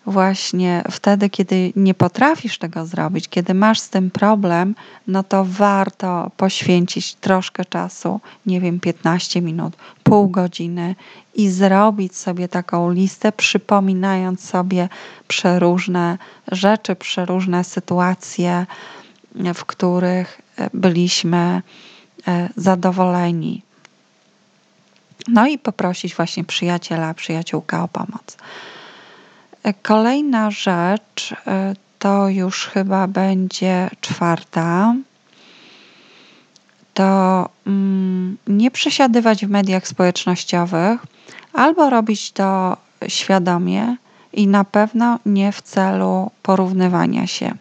właśnie 0.06 0.84
wtedy, 0.90 1.30
kiedy 1.30 1.72
nie 1.76 1.94
potrafisz 1.94 2.58
tego 2.58 2.86
zrobić, 2.86 3.28
kiedy 3.28 3.54
masz 3.54 3.80
z 3.80 3.88
tym 3.90 4.10
problem, 4.10 4.74
no 5.06 5.22
to 5.22 5.44
warto 5.44 6.30
poświęcić 6.36 7.14
troszkę 7.14 7.64
czasu, 7.64 8.20
nie 8.46 8.60
wiem, 8.60 8.80
15 8.80 9.42
minut, 9.42 9.76
pół 10.02 10.28
godziny 10.28 10.94
i 11.34 11.48
zrobić 11.48 12.16
sobie 12.16 12.48
taką 12.48 12.90
listę, 12.90 13.32
przypominając 13.32 14.44
sobie 14.44 14.88
przeróżne 15.28 16.18
rzeczy, 16.52 16.96
przeróżne 16.96 17.64
sytuacje, 17.64 18.66
w 19.54 19.64
których 19.64 20.40
byliśmy 20.74 21.62
e, 22.28 22.48
zadowoleni. 22.56 23.62
No 25.28 25.46
i 25.46 25.58
poprosić 25.58 26.14
właśnie 26.14 26.44
przyjaciela, 26.44 27.14
przyjaciółkę 27.14 27.82
o 27.82 27.88
pomoc. 27.88 28.36
Kolejna 29.82 30.50
rzecz 30.50 31.34
e, 31.46 31.74
to 31.98 32.28
już 32.28 32.66
chyba 32.66 33.06
będzie 33.06 33.90
czwarta. 34.00 34.94
To 36.94 37.48
mm, 37.66 38.36
nie 38.46 38.70
przesiadywać 38.70 39.46
w 39.46 39.50
mediach 39.50 39.88
społecznościowych 39.88 41.00
albo 41.52 41.90
robić 41.90 42.32
to 42.32 42.76
świadomie 43.08 43.96
i 44.32 44.46
na 44.46 44.64
pewno 44.64 45.18
nie 45.26 45.52
w 45.52 45.62
celu 45.62 46.30
porównywania 46.42 47.26
się. 47.26 47.54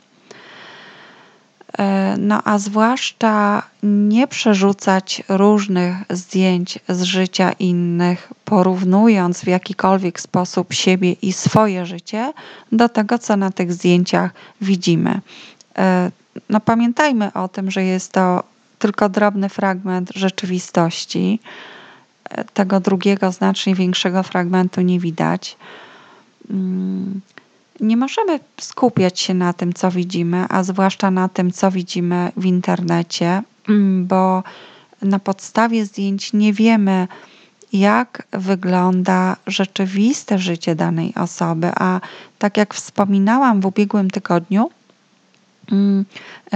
E, 1.80 2.16
no 2.18 2.42
a 2.44 2.58
zwłaszcza 2.58 3.64
nie 3.84 4.28
przerzucać 4.28 5.24
różnych 5.30 5.96
zdjęć 6.10 6.80
z 6.90 7.02
życia 7.02 7.52
innych, 7.52 8.34
porównując 8.46 9.42
w 9.42 9.48
jakikolwiek 9.48 10.20
sposób 10.20 10.74
siebie 10.74 11.12
i 11.12 11.34
swoje 11.34 11.86
życie 11.86 12.34
do 12.72 12.90
tego, 12.90 13.20
co 13.20 13.38
na 13.38 13.52
tych 13.52 13.74
zdjęciach 13.74 14.32
widzimy. 14.62 15.22
E, 15.78 16.12
no 16.50 16.60
pamiętajmy 16.60 17.34
o 17.34 17.48
tym, 17.48 17.72
że 17.72 17.84
jest 17.84 18.12
to 18.12 18.44
tylko 18.80 19.10
drobny 19.10 19.50
fragment 19.50 20.12
rzeczywistości. 20.16 21.40
E, 22.30 22.44
tego 22.44 22.80
drugiego, 22.80 23.32
znacznie 23.32 23.76
większego 23.76 24.24
fragmentu 24.24 24.82
nie 24.82 25.00
widać. 25.00 25.58
Nie 27.82 27.98
możemy 27.98 28.40
skupiać 28.60 29.20
się 29.20 29.34
na 29.34 29.54
tym, 29.54 29.74
co 29.74 29.92
widzimy, 29.92 30.46
a 30.50 30.64
zwłaszcza 30.64 31.12
na 31.12 31.30
tym, 31.30 31.52
co 31.52 31.72
widzimy 31.72 32.32
w 32.38 32.46
internecie, 32.46 33.44
mm, 33.70 34.08
bo 34.08 34.44
na 35.02 35.20
podstawie 35.20 35.86
zdjęć 35.86 36.34
nie 36.34 36.54
wiemy, 36.54 37.08
jak 37.74 38.24
wygląda 38.32 39.38
rzeczywiste 39.48 40.40
życie 40.40 40.76
danej 40.76 41.14
osoby. 41.16 41.72
A 41.76 42.02
tak 42.40 42.58
jak 42.58 42.74
wspominałam 42.74 43.62
w 43.62 43.66
ubiegłym 43.66 44.10
tygodniu, 44.10 44.70
mm, 45.72 46.06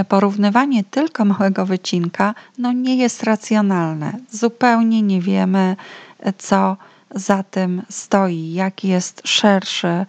porównywanie 0.07 0.83
tylko 0.83 1.25
małego 1.25 1.65
wycinka 1.65 2.35
no 2.57 2.71
nie 2.71 2.95
jest 2.95 3.23
racjonalne. 3.23 4.13
Zupełnie 4.31 5.01
nie 5.01 5.21
wiemy, 5.21 5.75
co 6.37 6.77
za 7.11 7.43
tym 7.43 7.81
stoi, 7.89 8.53
jaki 8.53 8.87
jest 8.87 9.21
szerszy 9.25 9.87
e, 9.87 10.05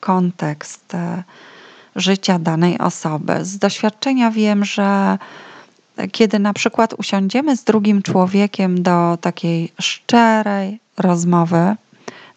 kontekst 0.00 0.94
e, 0.94 1.22
życia 1.96 2.38
danej 2.38 2.78
osoby. 2.78 3.44
Z 3.44 3.58
doświadczenia 3.58 4.30
wiem, 4.30 4.64
że 4.64 5.18
kiedy 6.12 6.38
na 6.38 6.52
przykład 6.52 6.94
usiądziemy 6.94 7.56
z 7.56 7.64
drugim 7.64 8.02
człowiekiem 8.02 8.82
do 8.82 9.18
takiej 9.20 9.72
szczerej 9.80 10.80
rozmowy, 10.98 11.76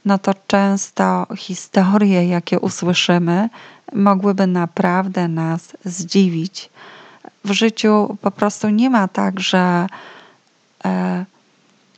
no 0.05 0.17
to 0.17 0.33
często 0.47 1.27
historie, 1.37 2.27
jakie 2.27 2.59
usłyszymy, 2.59 3.49
mogłyby 3.93 4.47
naprawdę 4.47 5.27
nas 5.27 5.77
zdziwić. 5.85 6.69
W 7.45 7.51
życiu 7.51 8.17
po 8.21 8.31
prostu 8.31 8.69
nie 8.69 8.89
ma 8.89 9.07
tak, 9.07 9.39
że 9.39 9.87
e, 10.85 11.25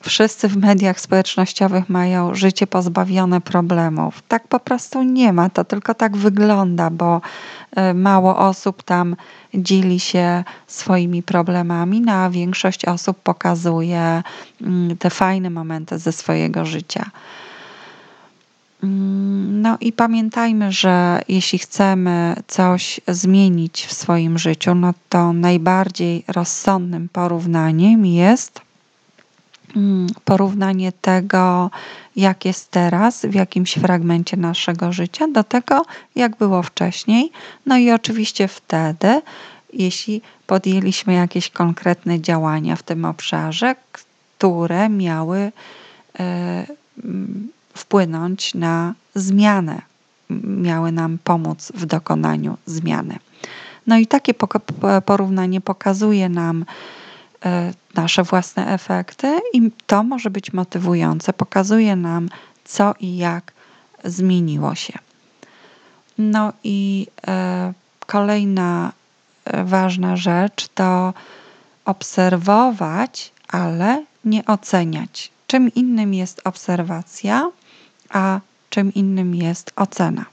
wszyscy 0.03 0.47
w 0.47 0.57
mediach 0.57 0.99
społecznościowych 0.99 1.89
mają 1.89 2.35
życie 2.35 2.67
pozbawione 2.67 3.41
problemów. 3.41 4.23
Tak 4.27 4.47
po 4.47 4.59
prostu 4.59 5.03
nie 5.03 5.33
ma, 5.33 5.49
to 5.49 5.63
tylko 5.63 5.93
tak 5.93 6.17
wygląda, 6.17 6.89
bo 6.89 7.21
e, 7.75 7.93
mało 7.93 8.37
osób 8.37 8.83
tam 8.83 9.15
dzieli 9.53 9.99
się 9.99 10.43
swoimi 10.67 11.23
problemami, 11.23 12.01
no 12.01 12.11
a 12.11 12.29
większość 12.29 12.85
osób 12.85 13.17
pokazuje 13.23 14.23
mm, 14.61 14.97
te 14.97 15.09
fajne 15.09 15.49
momenty 15.49 15.99
ze 15.99 16.11
swojego 16.11 16.65
życia. 16.65 17.11
Mm, 18.83 19.61
no 19.61 19.77
i 19.81 19.91
pamiętajmy, 19.91 20.71
że 20.71 21.21
jeśli 21.27 21.59
chcemy 21.59 22.35
coś 22.47 23.01
zmienić 23.07 23.85
w 23.85 23.93
swoim 23.93 24.37
życiu, 24.37 24.75
no 24.75 24.93
to 25.09 25.33
najbardziej 25.33 26.23
rozsądnym 26.27 27.09
porównaniem 27.09 28.05
jest 28.05 28.61
porównanie 30.25 30.91
tego, 30.91 31.71
jak 32.15 32.45
jest 32.45 32.71
teraz 32.71 33.25
w 33.25 33.33
jakimś 33.33 33.73
fragmencie 33.73 34.37
naszego 34.37 34.91
życia, 34.91 35.27
do 35.27 35.43
tego, 35.43 35.85
jak 36.15 36.37
było 36.37 36.63
wcześniej. 36.63 37.31
No 37.65 37.77
i 37.77 37.91
oczywiście 37.91 38.47
wtedy, 38.47 39.21
jeśli 39.73 40.21
podjęliśmy 40.47 41.13
jakieś 41.13 41.49
konkretne 41.49 42.21
działania 42.21 42.75
w 42.75 42.83
tym 42.83 43.05
obszarze, 43.05 43.75
które 43.91 44.89
miały 44.89 45.51
e, 46.19 46.65
wpłynąć 47.73 48.53
na 48.53 48.93
zmianę, 49.15 49.81
miały 50.43 50.91
nam 50.91 51.17
pomóc 51.23 51.71
w 51.75 51.85
dokonaniu 51.85 52.57
zmiany. 52.65 53.19
No 53.87 53.97
i 53.97 54.07
takie 54.07 54.33
porównanie 55.05 55.61
pokazuje 55.61 56.29
nam, 56.29 56.65
nasze 57.95 58.23
własne 58.23 58.67
efekty 58.67 59.39
i 59.53 59.71
to 59.87 60.03
może 60.03 60.29
być 60.29 60.53
motywujące, 60.53 61.33
pokazuje 61.33 61.95
nam, 61.95 62.29
co 62.65 62.93
i 62.99 63.17
jak 63.17 63.51
zmieniło 64.03 64.75
się. 64.75 64.93
No 66.17 66.53
i 66.63 67.07
e, 67.27 67.73
kolejna 68.05 68.91
e, 69.45 69.63
ważna 69.63 70.15
rzecz 70.15 70.67
to 70.67 71.13
obserwować, 71.85 73.31
ale 73.47 74.05
nie 74.25 74.45
oceniać. 74.45 75.31
Czym 75.47 75.73
innym 75.73 76.13
jest 76.13 76.41
obserwacja, 76.43 77.51
a 78.09 78.39
czym 78.69 78.93
innym 78.93 79.35
jest 79.35 79.71
ocena. 79.75 80.25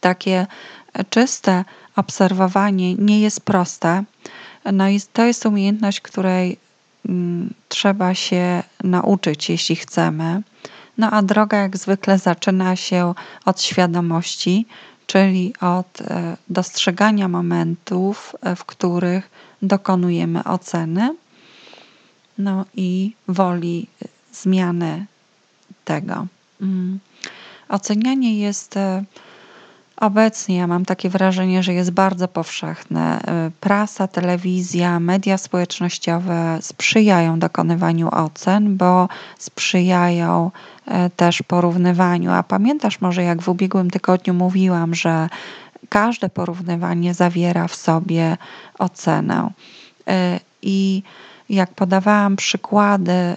Takie 0.00 0.46
czyste 1.10 1.64
obserwowanie 1.96 2.94
nie 2.94 3.20
jest 3.20 3.40
proste, 3.40 4.04
no 4.72 4.88
i 4.88 5.00
to 5.12 5.24
jest 5.24 5.46
umiejętność, 5.46 6.00
której 6.00 6.56
mm, 7.08 7.54
trzeba 7.68 8.14
się 8.14 8.62
nauczyć, 8.84 9.50
jeśli 9.50 9.76
chcemy. 9.76 10.42
No 10.98 11.10
a 11.10 11.22
droga 11.22 11.58
jak 11.58 11.76
zwykle 11.76 12.18
zaczyna 12.18 12.76
się 12.76 13.14
od 13.44 13.62
świadomości, 13.62 14.66
czyli 15.06 15.54
od 15.60 16.00
e, 16.00 16.36
dostrzegania 16.48 17.28
momentów, 17.28 18.36
e, 18.42 18.56
w 18.56 18.64
których 18.64 19.30
dokonujemy 19.62 20.44
oceny, 20.44 21.16
no 22.38 22.64
i 22.74 23.14
woli 23.28 23.86
e, 24.02 24.08
zmiany 24.32 25.06
tego. 25.84 26.26
Mm. 26.60 26.98
Ocenianie 27.68 28.38
jest 28.38 28.78
Obecnie 30.02 30.56
ja 30.56 30.66
mam 30.66 30.84
takie 30.84 31.08
wrażenie, 31.08 31.62
że 31.62 31.74
jest 31.74 31.90
bardzo 31.90 32.28
powszechne. 32.28 33.20
Y, 33.48 33.50
prasa, 33.60 34.08
telewizja, 34.08 35.00
media 35.00 35.38
społecznościowe 35.38 36.58
sprzyjają 36.60 37.38
dokonywaniu 37.38 38.08
ocen, 38.12 38.76
bo 38.76 39.08
sprzyjają 39.38 40.50
y, 40.88 41.10
też 41.10 41.42
porównywaniu. 41.42 42.30
A 42.30 42.42
pamiętasz 42.42 43.00
może, 43.00 43.22
jak 43.22 43.42
w 43.42 43.48
ubiegłym 43.48 43.90
tygodniu 43.90 44.34
mówiłam, 44.34 44.94
że 44.94 45.28
każde 45.88 46.28
porównywanie 46.28 47.14
zawiera 47.14 47.68
w 47.68 47.74
sobie 47.74 48.36
ocenę. 48.78 49.50
Y, 50.00 50.12
I 50.62 51.02
jak 51.48 51.74
podawałam 51.74 52.36
przykłady 52.36 53.36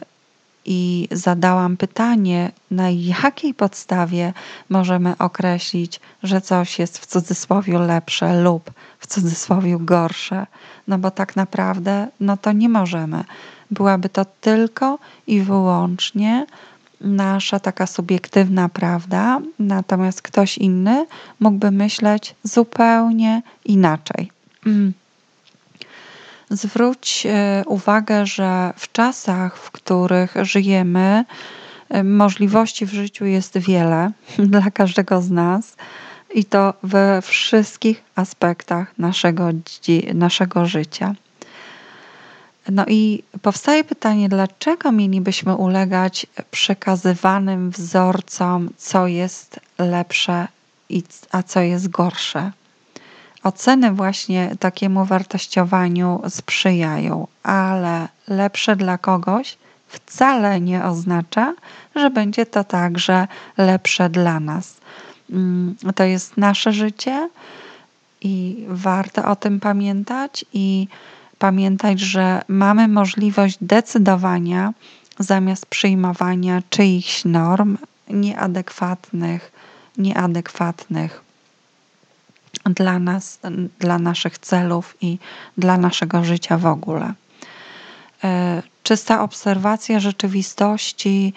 i 0.65 1.07
zadałam 1.11 1.77
pytanie, 1.77 2.51
na 2.71 2.89
jakiej 2.89 3.53
podstawie 3.53 4.33
możemy 4.69 5.17
określić, 5.17 5.99
że 6.23 6.41
coś 6.41 6.79
jest 6.79 6.99
w 6.99 7.05
cudzysłowie 7.05 7.79
lepsze 7.79 8.41
lub 8.41 8.71
w 8.99 9.07
cudzysłowie 9.07 9.77
gorsze. 9.79 10.47
No 10.87 10.97
bo 10.97 11.11
tak 11.11 11.35
naprawdę, 11.35 12.07
no 12.19 12.37
to 12.37 12.51
nie 12.51 12.69
możemy. 12.69 13.23
Byłaby 13.71 14.09
to 14.09 14.25
tylko 14.25 14.99
i 15.27 15.41
wyłącznie 15.41 16.45
nasza 17.01 17.59
taka 17.59 17.87
subiektywna 17.87 18.69
prawda, 18.69 19.39
natomiast 19.59 20.21
ktoś 20.21 20.57
inny 20.57 21.05
mógłby 21.39 21.71
myśleć 21.71 22.35
zupełnie 22.43 23.41
inaczej. 23.65 24.31
Mm. 24.65 24.93
Zwróć 26.49 27.27
e, 27.29 27.63
uwagę, 27.67 28.25
że 28.25 28.73
w 28.77 28.91
czasach, 28.91 29.57
w 29.57 29.71
których 29.71 30.33
żyjemy, 30.41 31.25
e, 31.89 32.03
możliwości 32.03 32.85
w 32.85 32.93
życiu 32.93 33.25
jest 33.25 33.57
wiele 33.57 34.11
dla 34.39 34.71
każdego 34.71 35.21
z 35.21 35.31
nas 35.31 35.75
i 36.33 36.45
to 36.45 36.73
we 36.83 37.21
wszystkich 37.21 38.03
aspektach 38.15 38.93
naszego, 38.97 39.49
naszego 40.13 40.65
życia. 40.65 41.15
No 42.69 42.85
i 42.87 43.23
powstaje 43.41 43.83
pytanie, 43.83 44.29
dlaczego 44.29 44.91
mielibyśmy 44.91 45.55
ulegać 45.55 46.27
przekazywanym 46.51 47.71
wzorcom, 47.71 48.69
co 48.77 49.07
jest 49.07 49.59
lepsze, 49.79 50.47
a 51.31 51.43
co 51.43 51.59
jest 51.59 51.87
gorsze? 51.87 52.51
Oceny 53.45 53.91
właśnie 53.91 54.55
takiemu 54.59 55.05
wartościowaniu 55.05 56.21
sprzyjają, 56.29 57.27
ale 57.43 58.07
lepsze 58.27 58.75
dla 58.75 58.97
kogoś 58.97 59.57
wcale 59.87 60.61
nie 60.61 60.83
oznacza, 60.83 61.53
że 61.95 62.09
będzie 62.09 62.45
to 62.45 62.63
także 62.63 63.27
lepsze 63.57 64.09
dla 64.09 64.39
nas. 64.39 64.77
Mm, 65.31 65.75
to 65.95 66.03
jest 66.03 66.37
nasze 66.37 66.73
życie 66.73 67.29
i 68.21 68.65
warto 68.67 69.25
o 69.25 69.35
tym 69.35 69.59
pamiętać 69.59 70.45
i 70.53 70.87
pamiętać, 71.39 71.99
że 71.99 72.41
mamy 72.47 72.87
możliwość 72.87 73.57
decydowania 73.61 74.73
zamiast 75.19 75.65
przyjmowania 75.65 76.61
czyichś 76.69 77.25
norm 77.25 77.77
nieadekwatnych, 78.09 79.51
nieadekwatnych 79.97 81.24
dla 82.65 82.99
nas, 82.99 83.39
dla 83.79 83.99
naszych 83.99 84.37
celów 84.37 84.97
i 85.01 85.17
dla 85.57 85.77
naszego 85.77 86.23
życia 86.23 86.57
w 86.57 86.65
ogóle. 86.65 87.13
E, 88.23 88.63
czysta 88.83 89.21
obserwacja 89.21 89.99
rzeczywistości 89.99 91.33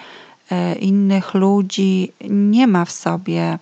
e, 0.50 0.74
innych 0.74 1.34
ludzi 1.34 2.12
nie 2.30 2.66
ma 2.66 2.84
w 2.84 2.92
sobie 2.92 3.58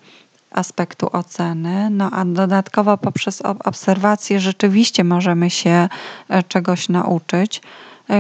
aspektu 0.51 1.09
oceny, 1.13 1.91
no 1.91 2.11
a 2.11 2.25
dodatkowo 2.25 2.99
poprzez 2.99 3.43
obserwację 3.43 4.41
rzeczywiście 4.41 5.05
możemy 5.05 5.51
się 5.51 5.89
e, 6.29 6.43
czegoś 6.43 6.89
nauczyć. 6.89 7.63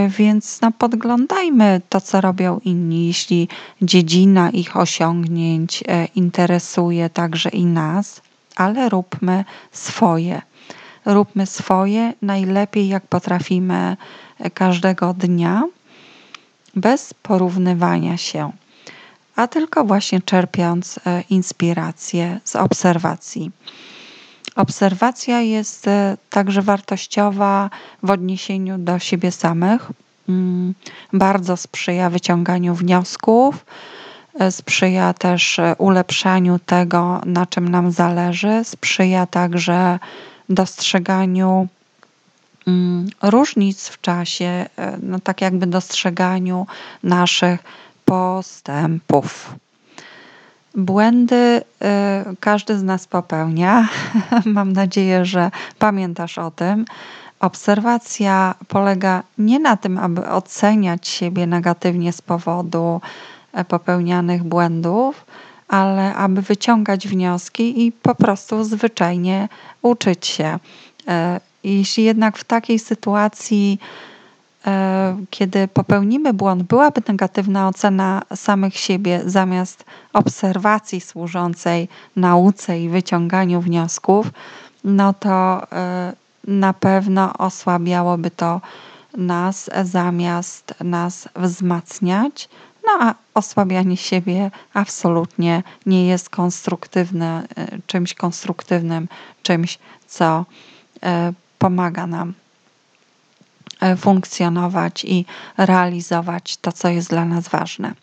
Więc 0.08 0.60
no, 0.60 0.72
podglądajmy 0.72 1.80
to, 1.88 2.00
co 2.00 2.20
robią 2.20 2.60
inni. 2.64 3.06
Jeśli 3.06 3.48
dziedzina 3.82 4.50
ich 4.50 4.76
osiągnięć 4.76 5.84
interesuje 6.14 7.10
także 7.10 7.48
i 7.48 7.64
nas, 7.64 8.20
ale 8.56 8.88
róbmy 8.88 9.44
swoje. 9.72 10.42
Róbmy 11.04 11.46
swoje 11.46 12.12
najlepiej, 12.22 12.88
jak 12.88 13.06
potrafimy 13.06 13.96
każdego 14.54 15.14
dnia, 15.14 15.62
bez 16.76 17.14
porównywania 17.14 18.16
się, 18.16 18.52
a 19.36 19.46
tylko 19.46 19.84
właśnie 19.84 20.20
czerpiąc 20.20 21.00
e, 21.06 21.22
inspirację 21.30 22.40
z 22.44 22.56
obserwacji. 22.56 23.50
Obserwacja 24.56 25.40
jest 25.40 25.88
e, 25.88 26.16
także 26.30 26.62
wartościowa 26.62 27.70
w 28.02 28.10
odniesieniu 28.10 28.78
do 28.78 28.98
siebie 28.98 29.32
samych. 29.32 29.90
Mm, 30.28 30.74
bardzo 31.12 31.56
sprzyja 31.56 32.10
wyciąganiu 32.10 32.74
wniosków, 32.74 33.64
sprzyja 34.50 35.14
też 35.14 35.58
e, 35.58 35.74
ulepszaniu 35.78 36.58
tego, 36.58 37.20
na 37.26 37.46
czym 37.46 37.68
nam 37.68 37.90
zależy, 37.90 38.64
sprzyja 38.64 39.26
także 39.26 39.98
dostrzeganiu 40.48 41.68
mm, 42.66 43.08
różnic 43.22 43.88
w 43.88 44.00
czasie, 44.00 44.44
e, 44.44 44.98
no 45.02 45.20
tak 45.20 45.40
jakby 45.40 45.66
dostrzeganiu 45.66 46.66
naszych 47.02 47.60
postępów. 48.04 49.54
Błędy 50.74 51.62
e, 51.82 52.24
każdy 52.40 52.78
z 52.78 52.82
nas 52.82 53.06
popełnia. 53.06 53.88
Mam 54.44 54.72
nadzieję, 54.72 55.24
że 55.24 55.50
pamiętasz 55.78 56.38
o 56.38 56.50
tym. 56.50 56.84
Obserwacja 57.40 58.54
polega 58.68 59.22
nie 59.38 59.58
na 59.58 59.76
tym, 59.76 59.98
aby 59.98 60.28
oceniać 60.28 61.08
siebie 61.08 61.46
negatywnie 61.46 62.12
z 62.12 62.22
powodu 62.22 63.00
popełnianych 63.64 64.44
błędów, 64.44 65.24
ale 65.68 66.14
aby 66.14 66.42
wyciągać 66.42 67.08
wnioski 67.08 67.86
i 67.86 67.92
po 67.92 68.14
prostu 68.14 68.64
zwyczajnie 68.64 69.48
uczyć 69.82 70.26
się. 70.26 70.58
E, 71.08 71.40
jeśli 71.64 72.04
jednak 72.04 72.38
w 72.38 72.44
takiej 72.44 72.78
sytuacji, 72.78 73.80
e, 74.66 75.16
kiedy 75.30 75.68
popełnimy 75.68 76.32
błąd, 76.32 76.62
byłaby 76.62 77.02
negatywna 77.08 77.68
ocena 77.68 78.22
samych 78.34 78.76
siebie 78.76 79.20
zamiast 79.26 79.84
obserwacji 80.12 81.00
służącej 81.00 81.88
nauce 82.16 82.80
i 82.80 82.88
wyciąganiu 82.88 83.60
wniosków, 83.60 84.30
no 84.84 85.14
to 85.14 85.66
e, 85.72 86.12
na 86.46 86.72
pewno 86.72 87.32
osłabiałoby 87.38 88.30
to 88.30 88.60
nas 89.16 89.70
zamiast 89.84 90.74
nas 90.80 91.28
wzmacniać. 91.36 92.48
No 92.86 92.92
a 93.00 93.14
osłabianie 93.34 93.96
siebie 93.96 94.50
absolutnie 94.74 95.62
nie 95.86 96.06
jest 96.06 96.30
konstruktywne, 96.30 97.46
e, 97.56 97.78
czymś 97.86 98.14
konstruktywnym, 98.14 99.08
czymś, 99.42 99.78
co 100.06 100.44
e, 101.02 101.32
pomaga 101.58 102.06
nam 102.06 102.34
e, 103.80 103.96
funkcjonować 103.96 105.04
i 105.04 105.24
realizować 105.56 106.56
to, 106.56 106.72
co 106.72 106.88
jest 106.88 107.10
dla 107.10 107.24
nas 107.24 107.48
ważne. 107.48 107.94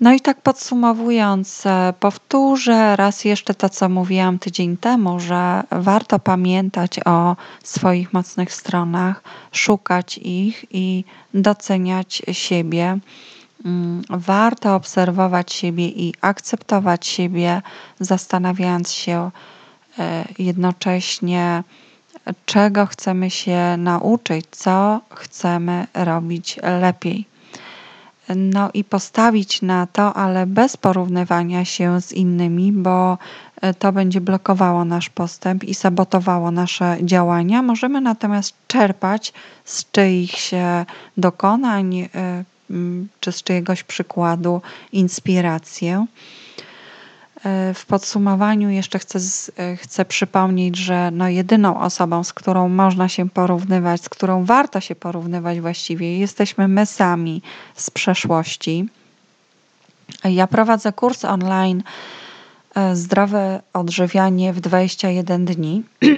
No 0.00 0.12
i 0.12 0.20
tak 0.20 0.40
podsumowując, 0.40 1.64
powtórzę 2.00 2.96
raz 2.96 3.24
jeszcze 3.24 3.54
to, 3.54 3.68
co 3.68 3.88
mówiłam 3.88 4.38
tydzień 4.38 4.76
temu, 4.76 5.20
że 5.20 5.62
warto 5.70 6.18
pamiętać 6.18 7.00
o 7.04 7.36
swoich 7.62 8.12
mocnych 8.12 8.52
stronach, 8.52 9.22
szukać 9.52 10.18
ich 10.18 10.64
i 10.70 11.04
doceniać 11.34 12.22
siebie. 12.32 12.98
Mm, 13.64 14.02
warto 14.10 14.74
obserwować 14.74 15.52
siebie 15.52 15.88
i 15.88 16.14
akceptować 16.20 17.06
siebie, 17.06 17.62
zastanawiając 18.00 18.92
się 18.92 19.30
e, 19.98 20.24
jednocześnie, 20.38 21.62
czego 22.46 22.86
chcemy 22.86 23.30
się 23.30 23.76
nauczyć, 23.78 24.46
co 24.50 25.00
chcemy 25.14 25.86
robić 25.94 26.58
lepiej. 26.80 27.35
No 28.36 28.70
i 28.74 28.84
postawić 28.84 29.62
na 29.62 29.86
to, 29.86 30.14
ale 30.14 30.46
bez 30.46 30.76
porównywania 30.76 31.64
się 31.64 32.00
z 32.00 32.12
innymi, 32.12 32.72
bo 32.72 33.18
e, 33.60 33.74
to 33.74 33.92
będzie 33.92 34.20
blokowało 34.20 34.84
nasz 34.84 35.10
postęp 35.10 35.64
i 35.64 35.74
sabotowało 35.74 36.50
nasze 36.50 36.96
działania. 37.02 37.62
Możemy 37.62 38.00
natomiast 38.00 38.54
czerpać 38.66 39.32
z 39.64 39.90
czyichś 39.90 40.50
dokonań, 41.16 41.96
e, 41.96 42.08
czy 43.20 43.32
z 43.32 43.42
czyjegoś 43.42 43.82
przykładu 43.82 44.62
inspirację. 44.92 46.06
E, 47.44 47.74
w 47.74 47.86
podsumowaniu 47.86 48.70
jeszcze 48.70 48.98
chcę, 48.98 49.18
e, 49.56 49.76
chcę 49.76 50.04
przypomnieć, 50.04 50.76
że 50.76 51.10
no 51.10 51.28
jedyną 51.28 51.80
osobą, 51.80 52.24
z 52.24 52.32
którą 52.32 52.68
można 52.68 53.08
się 53.08 53.30
porównywać, 53.30 54.02
z 54.02 54.08
którą 54.08 54.44
warto 54.44 54.80
się 54.80 54.94
porównywać 54.94 55.60
właściwie, 55.60 56.18
jesteśmy 56.18 56.68
my 56.68 56.86
sami 56.86 57.42
z 57.74 57.90
przeszłości. 57.90 58.88
Ja 60.24 60.46
prowadzę 60.46 60.92
kurs 60.92 61.24
online 61.24 61.82
zdrowe 62.94 63.62
odżywianie 63.72 64.52
w 64.52 64.60
21 64.60 65.44
dni. 65.44 65.82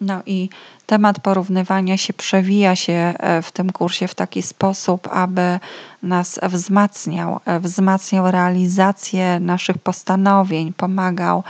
No 0.00 0.22
i 0.26 0.48
temat 0.86 1.20
porównywania 1.20 1.96
się 1.96 2.12
przewija 2.12 2.76
się 2.76 2.92
e, 2.92 3.42
w 3.42 3.52
tym 3.52 3.72
kursie 3.72 4.08
w 4.08 4.14
taki 4.14 4.42
sposób, 4.42 5.08
aby 5.12 5.58
nas 6.02 6.40
wzmacniał, 6.42 7.40
e, 7.44 7.60
wzmacniał 7.60 8.30
realizację 8.30 9.40
naszych 9.40 9.78
postanowień, 9.78 10.72
pomagał 10.72 11.44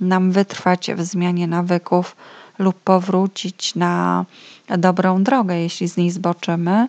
nam 0.00 0.32
wytrwać 0.32 0.90
w 0.96 1.02
zmianie 1.02 1.46
nawyków 1.46 2.16
lub 2.62 2.80
powrócić 2.80 3.74
na 3.74 4.24
dobrą 4.78 5.22
drogę, 5.22 5.60
jeśli 5.60 5.88
z 5.88 5.96
niej 5.96 6.10
zboczymy. 6.10 6.88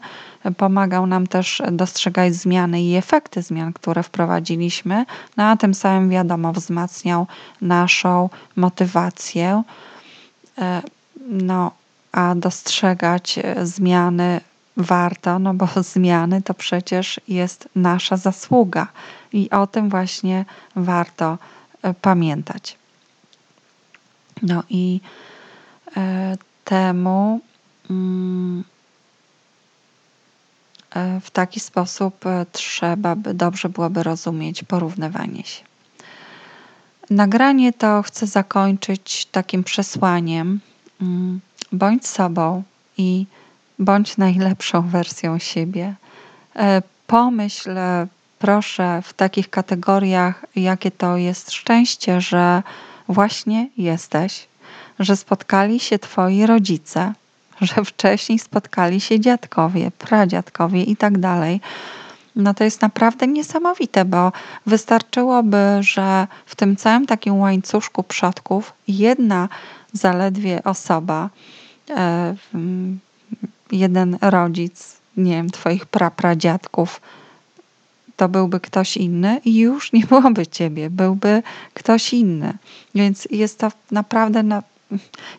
Pomagał 0.58 1.08
nam 1.08 1.28
też 1.28 1.62
dostrzegać 1.72 2.36
zmiany 2.36 2.82
i 2.82 2.96
efekty 2.96 3.42
zmian, 3.42 3.74
które 3.74 4.04
wprowadziliśmy, 4.04 5.06
no 5.38 5.44
a 5.44 5.58
tym 5.58 5.74
samym 5.74 6.10
wiadomo, 6.10 6.54
wzmacniał 6.54 7.28
naszą 7.62 8.30
motywację. 8.56 9.64
E, 10.58 10.82
no, 11.30 11.72
a 12.12 12.36
dostrzegać 12.36 13.40
zmiany 13.64 14.42
warto, 14.78 15.40
no 15.40 15.54
bo 15.54 15.68
zmiany 15.94 16.42
to 16.42 16.54
przecież 16.54 17.20
jest 17.28 17.70
nasza 17.76 18.18
zasługa 18.18 18.88
i 19.34 19.50
o 19.50 19.68
tym 19.68 19.90
właśnie 19.90 20.46
warto 20.76 21.38
e, 21.82 21.94
pamiętać. 21.94 22.78
No 24.42 24.64
i 24.70 25.00
temu 26.65 27.39
mm, 27.89 28.63
e, 30.95 31.19
w 31.19 31.32
taki 31.32 31.60
sposób 31.60 32.25
trzeba 32.51 33.15
by 33.15 33.34
dobrze 33.34 33.69
byłoby 33.69 34.03
rozumieć 34.03 34.63
porównywanie 34.63 35.43
się. 35.43 35.63
Nagranie 37.10 37.73
to 37.73 38.01
chcę 38.01 38.27
zakończyć 38.27 39.25
takim 39.25 39.63
przesłaniem: 39.63 40.60
mm, 41.01 41.39
bądź 41.71 42.08
sobą 42.08 42.63
i 42.97 43.25
bądź 43.79 44.17
najlepszą 44.17 44.89
wersją 44.89 45.39
siebie. 45.39 45.95
Pomyśl, 47.08 47.69
proszę, 48.39 49.01
w 49.03 49.13
takich 49.13 49.49
kategoriach, 49.49 50.45
jakie 50.56 50.91
to 50.91 51.17
jest 51.17 51.51
szczęście, 51.51 52.21
że 52.21 52.63
właśnie 53.08 53.69
jesteś, 53.77 54.47
że 54.99 55.17
spotkali 55.17 55.79
się 55.79 55.99
twoi 55.99 56.45
rodzice, 56.45 57.13
że 57.62 57.86
wcześniej 57.86 58.39
spotkali 58.39 59.01
się 59.01 59.19
dziadkowie, 59.19 59.91
pradziadkowie 59.91 60.84
i 60.84 60.95
tak 60.95 61.17
dalej. 61.17 61.62
No 62.36 62.53
to 62.53 62.63
jest 62.63 62.82
naprawdę 62.82 63.27
niesamowite, 63.27 64.06
bo 64.06 64.32
wystarczyłoby, 64.65 65.77
że 65.79 66.27
w 66.45 66.56
tym 66.56 66.75
całym 66.75 67.06
takim 67.06 67.39
łańcuszku 67.39 68.03
przodków 68.03 68.73
jedna 68.88 69.49
zaledwie 69.93 70.63
osoba, 70.63 71.29
e, 71.89 72.36
jeden 73.71 74.17
rodzic, 74.21 74.97
nie 75.17 75.32
wiem, 75.32 75.49
twoich 75.49 75.86
prapradziadków, 75.86 77.01
to 78.17 78.29
byłby 78.29 78.60
ktoś 78.60 78.97
inny 78.97 79.41
i 79.45 79.60
już 79.60 79.93
nie 79.93 80.06
byłoby 80.12 80.47
ciebie, 80.47 80.89
byłby 80.89 81.43
ktoś 81.73 82.13
inny. 82.13 82.53
Więc 82.95 83.27
jest 83.32 83.60
to 83.60 83.71
naprawdę 83.91 84.43
na 84.43 84.63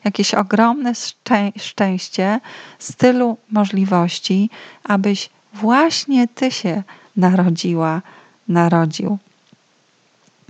jakieś 0.05 0.35
ogromne 0.35 0.95
szczę 0.95 1.53
szczęście 1.59 2.41
z 2.79 2.97
tylu 2.97 3.37
możliwości, 3.51 4.51
abyś 4.85 5.31
właśnie 5.55 6.29
ty 6.29 6.51
się 6.51 6.83
narodziła, 7.17 8.03
narodził. 8.49 9.19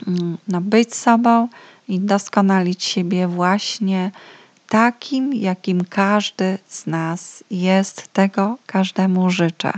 Mm, 0.06 0.38
no, 0.48 0.60
być 0.60 0.94
sobą 0.94 1.48
i 1.88 2.00
doskonalić 2.00 2.84
siebie 2.84 3.28
właśnie 3.28 4.10
takim, 4.68 5.34
jakim 5.34 5.84
każdy 5.84 6.58
z 6.68 6.86
nas 6.86 7.44
jest, 7.50 8.08
tego 8.12 8.58
każdemu 8.66 9.30
życzę. 9.30 9.72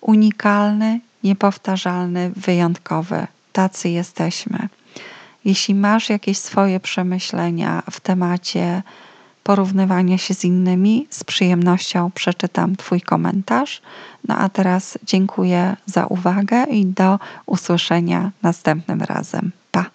Unikalny, 0.00 1.00
niepowtarzalny, 1.24 2.30
wyjątkowy. 2.36 3.26
Tacy 3.52 3.88
jesteśmy. 3.88 4.68
Jeśli 5.44 5.74
masz 5.74 6.08
jakieś 6.08 6.38
swoje 6.38 6.80
przemyślenia 6.80 7.82
w 7.90 8.00
temacie 8.00 8.82
porównywania 9.42 10.18
się 10.18 10.34
z 10.34 10.44
innymi, 10.44 11.06
z 11.10 11.24
przyjemnością 11.24 12.10
przeczytam 12.10 12.76
Twój 12.76 13.00
komentarz. 13.00 13.82
No 14.28 14.36
a 14.36 14.48
teraz 14.48 14.98
dziękuję 15.04 15.76
za 15.86 16.06
uwagę 16.06 16.64
i 16.64 16.86
do 16.86 17.18
usłyszenia 17.46 18.30
następnym 18.42 19.02
razem. 19.02 19.52
Pa! 19.70 19.90